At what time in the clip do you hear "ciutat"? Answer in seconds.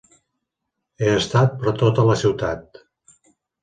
2.25-2.85